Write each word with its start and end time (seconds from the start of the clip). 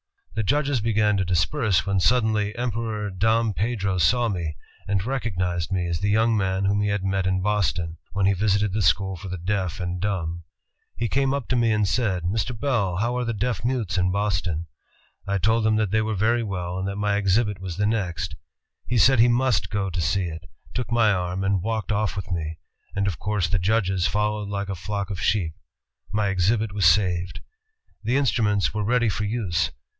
The 0.33 0.43
judges 0.43 0.81
began 0.81 1.17
to 1.17 1.25
disperse, 1.25 1.85
when 1.85 1.99
suddenly 1.99 2.55
Emperor 2.57 3.11
Dom 3.11 3.53
Pedro 3.53 3.99
saw 3.99 4.27
me, 4.29 4.55
and 4.87 5.05
recognized 5.05 5.71
me 5.71 5.85
as 5.87 5.99
the 5.99 6.09
young 6.09 6.35
man 6.35 6.65
whom 6.65 6.81
he 6.81 6.87
had 6.87 7.03
met 7.03 7.27
m 7.27 7.41
Boston, 7.41 7.97
when 8.13 8.25
he 8.25 8.33
visited 8.33 8.73
the 8.73 8.81
school 8.81 9.15
for 9.15 9.27
the 9.27 9.37
deaf 9.37 9.79
and 9.79 10.01
dumb. 10.01 10.43
He 10.95 11.07
came 11.07 11.35
up 11.35 11.47
to 11.49 11.55
me 11.55 11.71
and 11.71 11.87
said, 11.87 12.23
'Mr. 12.23 12.59
Bell, 12.59 12.95
how 12.97 13.15
are 13.17 13.25
the 13.25 13.33
deaf 13.35 13.63
mutes 13.63 13.99
in 13.99 14.09
Boston?' 14.11 14.65
I 15.27 15.37
told 15.37 15.67
him 15.67 15.75
they 15.75 16.01
were 16.01 16.15
very 16.15 16.41
well, 16.41 16.79
and 16.79 16.87
that 16.87 16.95
my 16.95 17.17
exhibit 17.17 17.59
was 17.59 17.77
the 17.77 17.85
next. 17.85 18.35
He 18.87 18.97
said 18.97 19.19
he 19.19 19.27
must 19.27 19.69
go 19.69 19.91
to 19.91 20.01
see 20.01 20.23
it, 20.25 20.49
took 20.73 20.91
my 20.91 21.11
arm 21.11 21.43
and 21.43 21.61
walked 21.61 21.91
off 21.91 22.15
with 22.15 22.31
me, 22.31 22.57
and 22.95 23.05
of 23.05 23.19
course 23.19 23.47
the 23.47 23.59
judges 23.59 24.07
followed 24.07 24.49
like 24.49 24.69
a 24.69 24.75
flock 24.75 25.11
of 25.11 25.21
sheep. 25.21 25.53
My 26.11 26.29
exhibit 26.29 26.71
was 26.73 26.85
saved." 26.85 27.41
The 28.03 28.17
instruments 28.17 28.73
were 28.73 28.83
ready 28.83 29.09
for 29.09 29.25
use. 29.25 29.69